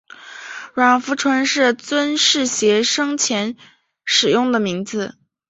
[0.73, 3.55] 阮福淳是尊室协生前
[4.03, 5.13] 使用的名字。